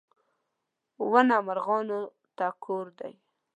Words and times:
•ونه 1.11 1.37
مرغانو 1.47 1.99
ته 2.37 2.47
کور 2.63 2.85
دی. 2.99 3.13